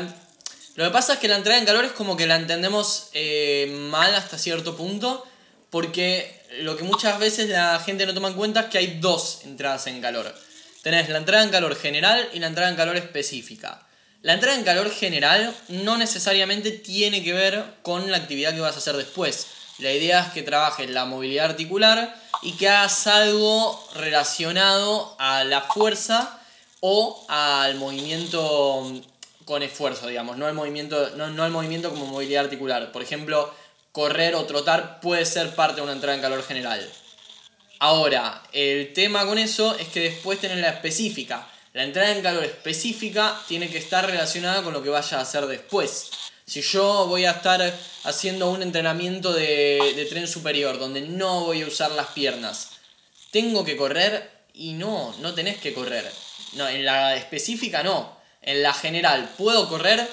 [0.76, 3.68] lo que pasa es que la entrada en calor es como que la entendemos eh,
[3.92, 5.26] mal hasta cierto punto,
[5.70, 9.42] porque lo que muchas veces la gente no toma en cuenta es que hay dos
[9.46, 10.34] entradas en calor.
[10.82, 13.88] Tenés la entrada en calor general y la entrada en calor específica.
[14.22, 18.76] La entrada en calor general no necesariamente tiene que ver con la actividad que vas
[18.76, 19.48] a hacer después.
[19.80, 25.62] La idea es que trabajes la movilidad articular y que hagas algo relacionado a la
[25.62, 26.40] fuerza
[26.80, 29.02] o al movimiento
[29.46, 32.92] con esfuerzo, digamos, no al movimiento, no, no al movimiento como movilidad articular.
[32.92, 33.54] Por ejemplo,
[33.94, 36.92] correr o trotar puede ser parte de una entrada en calor general.
[37.80, 41.48] Ahora, el tema con eso es que después tenés la específica.
[41.74, 45.46] La entrada en calor específica tiene que estar relacionada con lo que vaya a hacer
[45.46, 46.10] después.
[46.46, 47.62] Si yo voy a estar
[48.04, 52.72] haciendo un entrenamiento de, de tren superior donde no voy a usar las piernas,
[53.32, 54.30] ¿tengo que correr?
[54.56, 56.12] Y no, no tenés que correr.
[56.54, 58.18] No, en la específica no.
[58.42, 60.10] En la general, ¿puedo correr?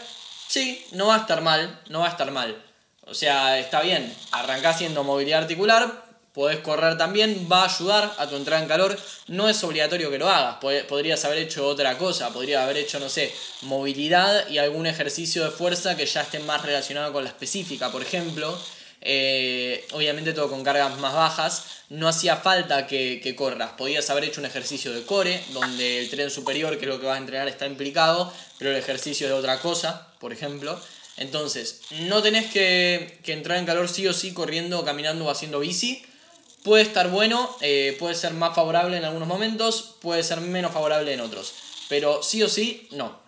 [0.49, 2.70] Sí, no va a estar mal, no va a estar mal.
[3.11, 8.29] O sea, está bien, arrancás haciendo movilidad articular, podés correr también, va a ayudar a
[8.29, 8.97] tu entrada en calor.
[9.27, 13.01] No es obligatorio que lo hagas, pod- podrías haber hecho otra cosa, podrías haber hecho,
[13.01, 17.31] no sé, movilidad y algún ejercicio de fuerza que ya esté más relacionado con la
[17.31, 18.57] específica, por ejemplo.
[19.03, 24.25] Eh, obviamente todo con cargas más bajas, no hacía falta que, que corras, podías haber
[24.25, 27.19] hecho un ejercicio de core, donde el tren superior, que es lo que vas a
[27.19, 30.79] entrenar, está implicado, pero el ejercicio es de otra cosa, por ejemplo.
[31.21, 35.61] Entonces, no tenés que, que entrar en calor sí o sí corriendo, caminando o haciendo
[35.61, 36.03] bici.
[36.65, 41.13] Puede estar bueno, eh, puede ser más favorable en algunos momentos, puede ser menos favorable
[41.13, 41.53] en otros.
[41.91, 43.21] Pero sí o sí, no.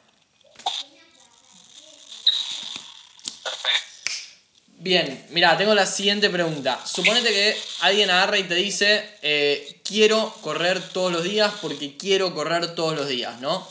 [4.78, 6.82] Bien, mira, tengo la siguiente pregunta.
[6.86, 12.34] Suponete que alguien agarra y te dice, eh, quiero correr todos los días porque quiero
[12.34, 13.68] correr todos los días, ¿no?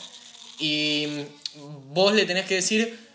[0.60, 1.08] Y
[1.88, 3.11] vos le tenés que decir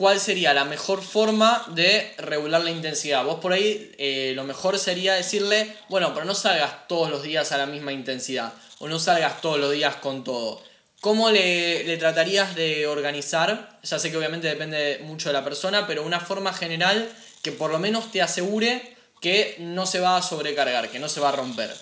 [0.00, 3.22] cuál sería la mejor forma de regular la intensidad.
[3.22, 7.52] Vos por ahí eh, lo mejor sería decirle, bueno, pero no salgas todos los días
[7.52, 10.62] a la misma intensidad o no salgas todos los días con todo.
[11.02, 13.78] ¿Cómo le, le tratarías de organizar?
[13.82, 17.06] Ya sé que obviamente depende mucho de la persona, pero una forma general
[17.42, 21.20] que por lo menos te asegure que no se va a sobrecargar, que no se
[21.20, 21.76] va a romper.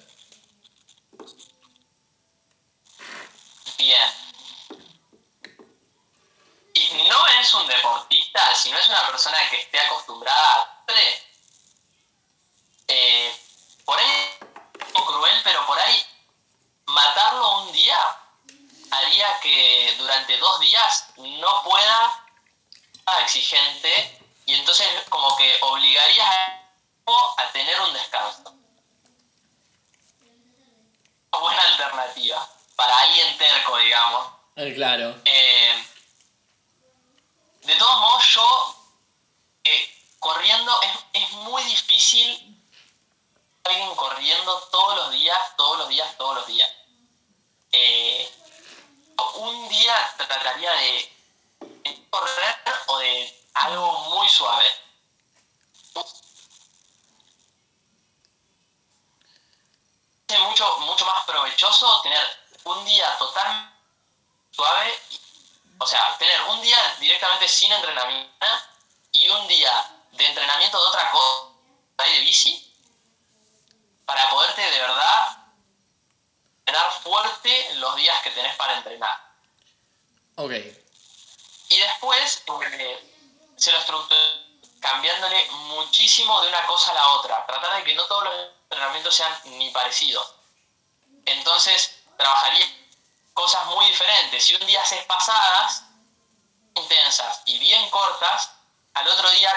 [3.78, 4.17] Bien.
[6.92, 10.85] No es un deportista, si no es una persona que esté acostumbrada a...
[12.88, 13.38] Eh,
[13.85, 16.07] por ahí es un poco cruel, pero por ahí
[16.87, 17.98] matarlo un día
[18.90, 22.24] haría que durante dos días no pueda
[23.22, 28.55] exigente y entonces como que obligarías a, a tener un descanso.
[31.33, 34.33] Una buena alternativa para alguien terco, digamos.
[34.57, 35.20] Eh, claro.
[35.24, 35.88] Eh,
[37.68, 38.76] de todos modos, yo
[39.62, 42.59] eh, corriendo es, es muy difícil
[43.62, 46.70] alguien corriendo todos los días, todos los días, todos los días.
[47.70, 48.33] Eh,
[49.35, 51.12] un día trataría de,
[52.09, 54.66] correr o de algo muy suave.
[60.26, 62.24] Es mucho, mucho más provechoso tener
[62.64, 63.74] un día total
[64.52, 64.98] suave,
[65.79, 68.47] o sea, tener un día directamente sin entrenamiento
[69.12, 71.53] y un día de entrenamiento de otra cosa,
[72.05, 72.75] de bici,
[74.05, 75.38] para poderte de verdad
[76.61, 79.29] entrenar fuerte los días que tenés para entrenar.
[80.37, 80.53] Ok.
[81.71, 82.43] Y después
[82.79, 83.14] eh,
[83.57, 84.49] se lo estructuré
[84.81, 87.47] cambiándole muchísimo de una cosa a la otra.
[87.47, 90.35] Tratar de que no todos los entrenamientos sean ni parecidos.
[91.25, 92.67] Entonces, trabajaría
[93.38, 94.44] cosas muy diferentes.
[94.44, 95.85] Si un día haces pasadas
[96.74, 98.51] intensas y bien cortas,
[98.94, 99.53] al otro día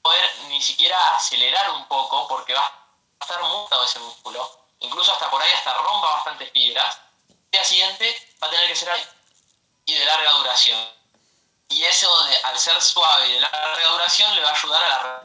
[0.00, 4.60] poder ni siquiera acelerar un poco porque va a estar mutado ese músculo.
[4.80, 7.00] Incluso hasta por ahí hasta rompa bastantes fibras.
[7.28, 9.14] El día siguiente va a tener que ser
[9.84, 10.90] y de larga duración.
[11.68, 12.10] Y eso,
[12.44, 15.24] al ser suave y de larga duración, le va a ayudar a las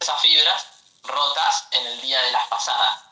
[0.00, 0.66] esas fibras
[1.02, 3.02] rotas en el día de las pasadas.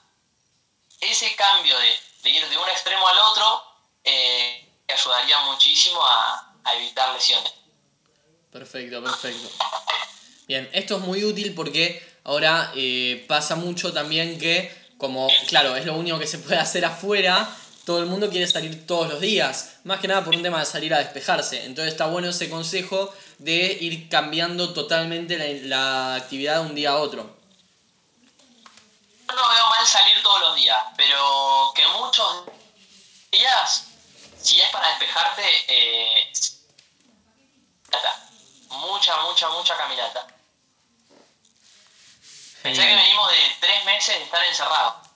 [1.01, 3.63] Ese cambio de, ir de un extremo al otro
[4.05, 7.53] eh, ayudaría muchísimo a, evitar lesiones.
[8.51, 9.49] Perfecto, perfecto.
[10.49, 15.87] Bien, esto es muy útil porque ahora eh, pasa mucho también que, como, claro, es
[15.87, 17.49] lo único que se puede hacer afuera,
[17.87, 20.67] todo el mundo quiere salir todos los días, más que nada por un tema de
[20.67, 21.65] salir a despejarse.
[21.67, 26.97] Entonces está bueno ese consejo de ir cambiando totalmente la, actividad de un día a
[26.97, 27.36] otro.
[29.29, 32.45] Yo no veo mal salir todos los días, pero que muchos
[33.31, 33.87] días,
[34.41, 36.33] si es para despejarte, eh,
[38.69, 40.27] mucha, mucha, mucha caminata.
[42.63, 45.07] Pensé que venimos de tres meses de estar encerrados.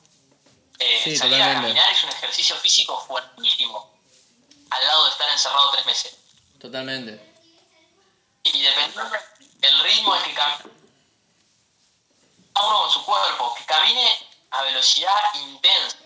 [0.79, 3.93] Eh, salir a caminar es un ejercicio físico fuertísimo,
[4.71, 6.17] al lado de estar encerrado tres meses.
[6.61, 7.21] Totalmente.
[8.43, 9.11] Y, dependiendo
[9.59, 10.80] del ritmo en que camine
[12.67, 15.97] uno con su cuerpo, que camine a velocidad intensa,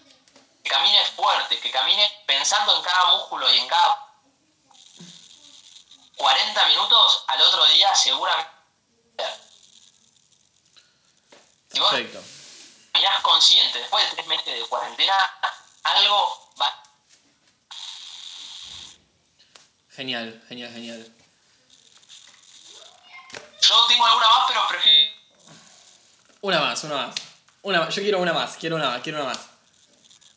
[0.63, 4.07] que camine fuerte, que camine pensando en cada músculo y en cada
[6.17, 8.53] 40 minutos, al otro día seguramente.
[11.71, 12.23] Perfecto
[12.95, 15.15] mirás consciente, después de tres meses de cuarentena,
[15.83, 16.83] algo va.
[19.91, 21.15] Genial, genial, genial.
[23.61, 25.04] Yo tengo alguna más, pero prefiero.
[26.45, 27.15] Una más, una más.
[27.63, 29.39] Una, yo quiero una más, quiero una más, quiero una más.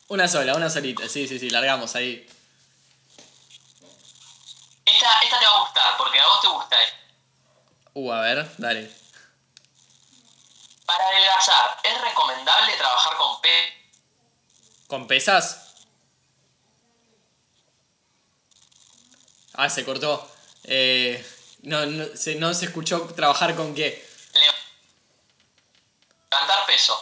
[0.06, 2.26] Una sola, una solita, sí, sí, sí, largamos ahí.
[4.86, 6.82] Esta, esta te va a gustar, porque a vos te gusta.
[6.82, 6.86] Eh.
[7.92, 8.90] Uh, a ver, dale.
[10.86, 13.74] Para adelgazar, ¿es recomendable trabajar con pesas?
[14.86, 15.74] ¿Con pesas?
[19.52, 20.26] Ah, se cortó.
[20.64, 21.22] Eh,
[21.64, 24.08] no, no, se, no se escuchó trabajar con qué.
[26.30, 26.94] Levantar peso.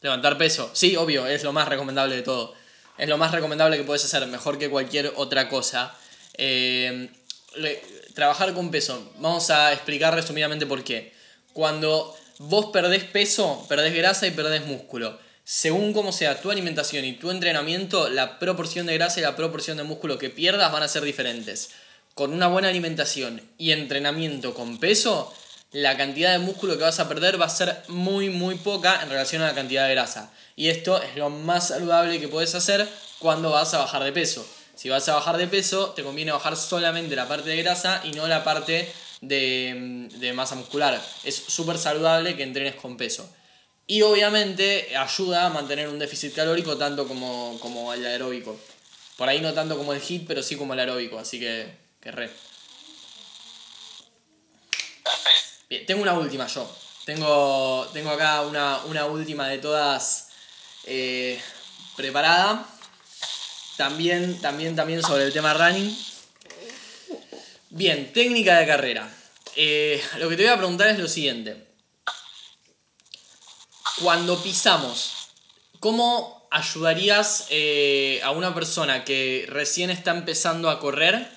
[0.00, 0.70] Levantar peso.
[0.74, 2.54] Sí, obvio, es lo más recomendable de todo.
[2.98, 5.94] Es lo más recomendable que puedes hacer, mejor que cualquier otra cosa.
[6.34, 7.10] Eh,
[8.14, 9.12] trabajar con peso.
[9.18, 11.12] Vamos a explicar resumidamente por qué.
[11.52, 15.18] Cuando vos perdés peso, perdés grasa y perdés músculo.
[15.44, 19.76] Según cómo sea tu alimentación y tu entrenamiento, la proporción de grasa y la proporción
[19.76, 21.70] de músculo que pierdas van a ser diferentes.
[22.14, 25.34] Con una buena alimentación y entrenamiento con peso,
[25.74, 29.10] la cantidad de músculo que vas a perder va a ser muy muy poca en
[29.10, 30.32] relación a la cantidad de grasa.
[30.54, 34.46] Y esto es lo más saludable que puedes hacer cuando vas a bajar de peso.
[34.76, 38.12] Si vas a bajar de peso, te conviene bajar solamente la parte de grasa y
[38.12, 41.00] no la parte de, masa muscular.
[41.24, 43.28] Es súper saludable que entrenes con peso.
[43.88, 48.56] Y obviamente ayuda a mantener un déficit calórico tanto como, como el aeróbico.
[49.16, 51.66] Por ahí no tanto como el HIT, pero sí como el aeróbico, así que,
[52.00, 52.12] que.
[55.80, 56.70] Tengo una última yo.
[57.04, 60.28] Tengo, tengo acá una, última de todas
[60.84, 61.40] eh,
[61.96, 62.66] preparada.
[63.76, 65.96] También, también, también sobre el tema running.
[67.70, 69.12] Bien, técnica de carrera.
[69.56, 71.66] Eh, lo que te voy a preguntar es lo siguiente.
[74.00, 75.28] Cuando pisamos,
[75.80, 81.28] ¿cómo ayudarías eh, a una persona que recién está empezando a correr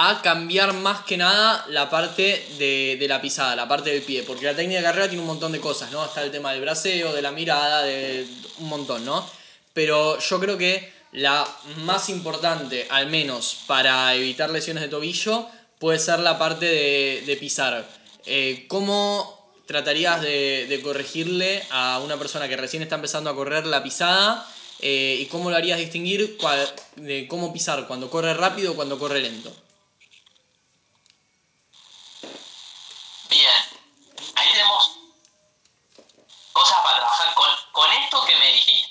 [0.00, 4.22] a cambiar más que nada la parte de, de, la pisada, la parte del pie?
[4.22, 6.04] Porque la técnica de carrera tiene un montón de cosas, ¿no?
[6.04, 8.26] Está el tema del braceo, de la mirada, de
[8.58, 9.28] un montón, ¿no?
[9.72, 11.46] Pero yo creo que la
[11.78, 17.88] más importante, al menos para evitar lesiones de tobillo, puede ser la parte de, pisar.
[18.26, 23.82] Eh, ¿Cómo tratarías de, corregirle a una persona que recién está empezando a correr la
[23.82, 24.46] pisada?
[24.80, 26.38] Eh, ¿Y cómo lo harías distinguir
[26.96, 29.52] de cómo pisar cuando corre rápido o cuando corre lento?
[33.30, 33.62] Bien,
[34.34, 34.98] ahí tenemos
[36.52, 37.67] cosas para trabajar.
[37.78, 38.90] Con, esto que me dijiste,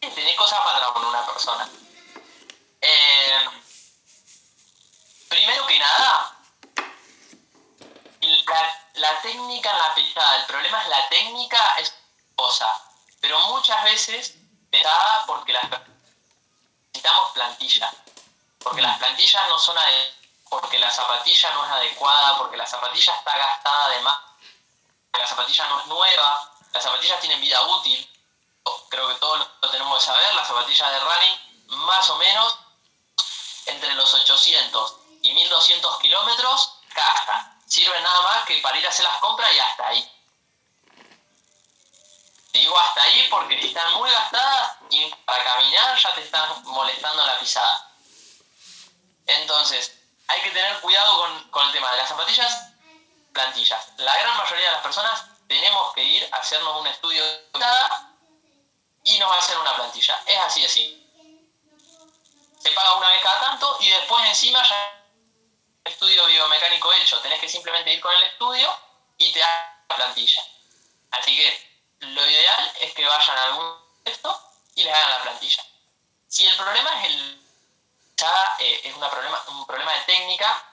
[0.00, 1.68] tenés cosas para con una persona.
[2.80, 3.48] Eh,
[5.28, 6.36] Primero que nada,
[8.94, 11.94] la, técnica en la pisada, el problema es la técnica es
[12.34, 12.66] cosa,
[13.20, 14.34] pero muchas veces
[14.72, 15.70] da porque las
[16.88, 17.94] necesitamos plantillas,
[18.58, 20.16] porque las plantillas no son adecuadas.
[20.48, 24.18] porque la zapatilla no es adecuada, porque la zapatilla está gastada de más,
[25.12, 28.08] la zapatilla no es nueva, las zapatillas tienen vida útil,
[28.88, 31.50] creo que todos lo tenemos que saber, las zapatillas de running
[31.86, 32.58] más o menos
[33.66, 37.60] entre los 800 y 1200 kilómetros gastan.
[37.66, 40.12] Sirven nada más que para ir a hacer las compras y hasta ahí.
[42.52, 47.24] Digo hasta ahí porque si están muy gastadas y para caminar ya te están molestando
[47.24, 47.94] la pisada.
[49.26, 49.94] Entonces,
[50.26, 52.72] hay que tener cuidado con, el tema de las zapatillas,
[53.32, 53.86] plantillas.
[53.98, 57.24] La gran mayoría de las personas tenemos que ir a hacernos un estudio
[59.02, 60.22] y nos va a hacer una plantilla.
[60.24, 61.12] Es así, así.
[62.60, 65.04] Se paga una vez cada tanto y después encima ya
[65.84, 67.18] estudio biomecánico hecho.
[67.18, 68.72] Tenés que simplemente ir con el estudio
[69.18, 70.40] y te da la plantilla.
[71.10, 73.74] Así que lo ideal es que vayan a algún
[74.04, 74.40] texto
[74.76, 75.64] y les hagan la plantilla.
[76.28, 77.40] Si el problema es el
[78.16, 80.64] ya eh, es una problema, un problema de técnica,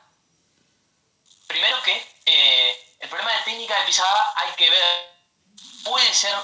[1.48, 5.18] primero que eh, el problema de técnica de pisada hay que ver,
[5.84, 6.36] puede ser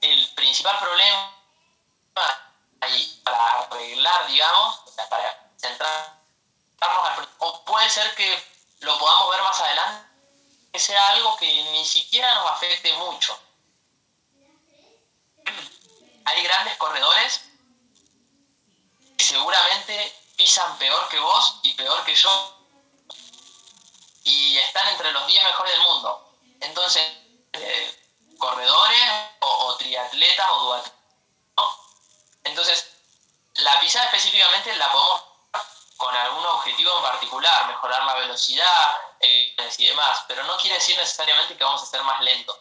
[0.00, 1.32] el principal problema
[2.12, 2.52] para
[3.24, 6.22] arreglar, digamos, para centrarnos
[6.80, 8.44] al o puede ser que
[8.80, 10.08] lo podamos ver más adelante,
[10.72, 13.38] que sea algo que ni siquiera nos afecte mucho.
[16.24, 17.42] Hay grandes corredores
[19.16, 22.61] que seguramente pisan peor que vos y peor que yo
[24.24, 26.36] y están entre los 10 mejores del mundo.
[26.60, 27.02] Entonces,
[27.52, 27.98] eh,
[28.38, 29.00] corredores
[29.40, 30.98] o, triatletas o duatletas.
[32.44, 32.90] Entonces,
[33.54, 35.22] la pisada específicamente la podemos
[35.96, 41.56] con algún objetivo en particular, mejorar la velocidad y demás, pero no quiere decir necesariamente
[41.56, 42.58] que vamos a ser más lentos.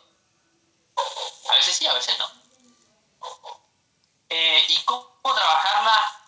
[1.49, 2.29] A veces sí, a veces no.
[4.29, 6.21] Eh, ¿Y cómo trabajarla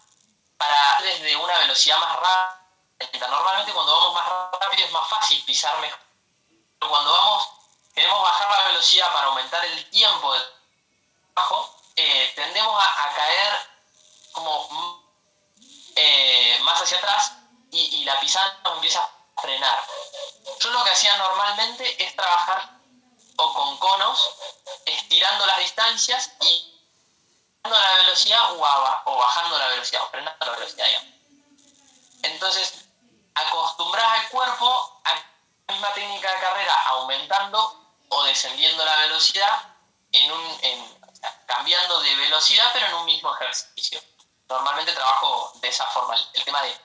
[0.58, 2.63] para desde una velocidad más rápida?
[3.00, 6.00] Normalmente cuando vamos más rápido es más fácil pisar mejor.
[6.80, 7.50] Pero cuando vamos
[7.94, 10.42] queremos bajar la velocidad para aumentar el tiempo de
[11.34, 13.54] trabajo, eh, tendemos a, caer
[14.32, 15.08] como
[15.96, 17.34] eh, más hacia atrás
[17.72, 19.84] y, la pisada nos empieza a frenar.
[20.60, 22.70] Yo lo que hacía normalmente es trabajar
[23.38, 24.30] o con conos,
[24.86, 26.82] estirando las distancias y
[27.64, 30.88] bajando la velocidad o, bajando la velocidad o frenando la velocidad.
[32.24, 32.83] Entonces,
[33.36, 37.80] acostumbras al cuerpo a la misma técnica de carrera aumentando
[38.10, 39.76] o descendiendo la velocidad,
[40.12, 40.60] en un,
[41.46, 44.02] cambiando de velocidad, pero en un mismo ejercicio.
[44.48, 46.80] Normalmente trabajo de esa forma, el tema de,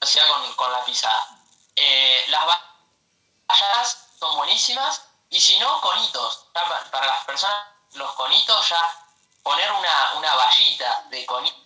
[0.00, 0.26] velocidad
[0.56, 1.26] con, la pisada.
[1.74, 6.46] Eh, las vallas son buenísimas y si no, conitos.
[6.52, 9.06] Para, las personas, los conitos ya
[9.42, 11.61] poner una, una vallita de conitos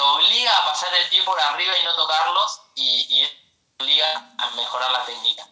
[0.00, 3.28] te obliga a pasar el pie por arriba y no tocarlos y, y
[3.78, 5.46] obliga a mejorar la técnica.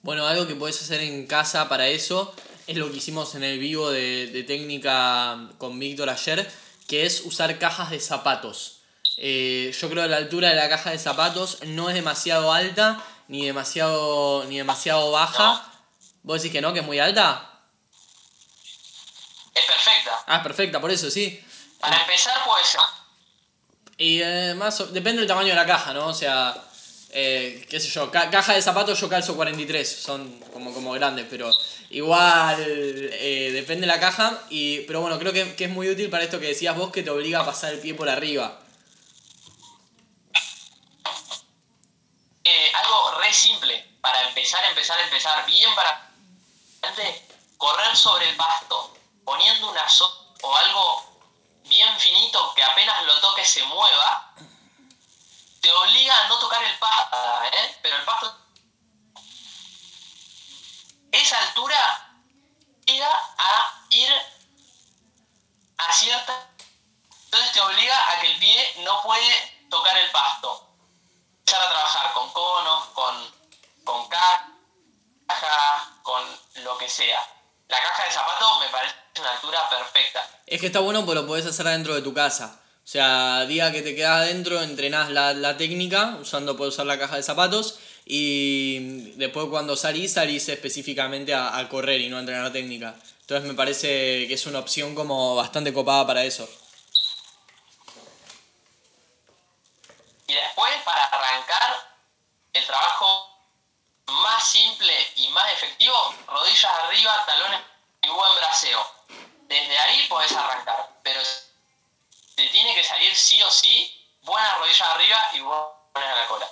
[0.00, 2.34] Bueno, algo que puedes hacer en casa para eso
[2.66, 6.50] es lo que hicimos en el vivo de, técnica con Víctor ayer,
[6.88, 8.78] que es usar cajas de zapatos.
[9.18, 13.04] Eh, yo creo que la altura de la caja de zapatos no es demasiado alta
[13.28, 15.70] ni demasiado, ni demasiado baja.
[16.22, 17.60] ¿Vos decís que no, que es muy alta?
[19.54, 20.24] Es perfecta.
[20.26, 21.44] Ah, es perfecta, por eso sí.
[21.78, 22.80] Para empezar puede ser.
[23.98, 26.08] Y eh, más, depende del tamaño de la caja, ¿no?
[26.08, 26.54] O sea,
[27.14, 31.50] eh, qué sé yo, caja de zapatos yo calzo 43, son como, como grandes, pero
[31.90, 36.24] igual eh, depende de la caja, y, pero bueno, creo que, es muy útil para
[36.24, 38.58] esto que decías vos que te obliga a pasar el pie por arriba.
[42.44, 46.10] Eh, algo re simple, para empezar, empezar, empezar, bien para
[47.58, 51.11] correr sobre el pasto, poniendo una so o algo
[51.72, 54.34] bien finito que apenas lo toque se mueva
[55.62, 57.78] te obliga a no tocar el pasto, ¿eh?
[57.82, 58.36] pero el pasto...
[61.12, 62.10] Esa altura
[62.84, 63.08] llega
[63.38, 64.12] a ir
[65.78, 66.48] a cierta...
[67.24, 70.68] Entonces te obliga a que el pie no puede tocar el pasto.
[71.38, 73.34] Empezar a trabajar con conos, con,
[73.84, 74.50] con caja,
[76.02, 77.24] con lo que sea.
[77.68, 79.01] La caja de zapato me parece
[79.50, 80.28] perfecta.
[80.46, 82.60] Es que está bueno porque lo podés hacer dentro de tu casa.
[82.84, 87.16] O sea, día que te quedas adentro, entrenás la, técnica, usando, puedes usar la caja
[87.16, 92.52] de zapatos, y después cuando salís, salís específicamente a, correr y no a entrenar la
[92.52, 92.96] técnica.
[93.20, 96.48] Entonces me parece que es una opción como bastante copada para eso.
[100.26, 101.76] Y después, para arrancar
[102.52, 103.28] el trabajo
[104.06, 107.60] más simple y más efectivo, rodillas arriba, talones
[108.02, 109.01] y buen braseo.
[109.52, 111.20] Desde ahí podés arrancar, pero
[112.34, 116.48] te tiene que salir sí o sí buena rodilla arriba y buena a la cola.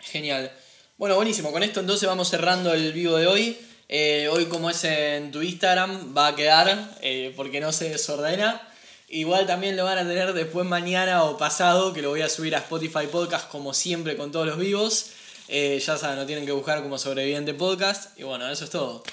[0.00, 0.58] Genial.
[0.96, 1.52] Bueno, buenísimo.
[1.52, 3.60] Con esto entonces vamos cerrando el vivo de hoy.
[3.90, 8.66] Eh, hoy como es en tu Instagram va a quedar eh, porque no se desordena.
[9.08, 12.56] Igual también lo van a tener después mañana o pasado que lo voy a subir
[12.56, 15.10] a Spotify Podcast como siempre con todos los vivos.
[15.48, 18.18] Eh, ya saben, no tienen que buscar como sobreviviente podcast.
[18.18, 19.04] Y bueno, eso es todo.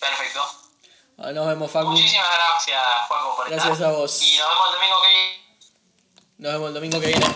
[0.00, 0.40] Perfecto.
[1.16, 1.88] Nos vemos, Facu.
[1.90, 3.88] Muchísimas gracias, Juaco, por Gracias estar.
[3.88, 4.22] a vos.
[4.22, 5.58] Y nos vemos el domingo que viene.
[6.38, 7.26] Nos vemos el domingo que viene.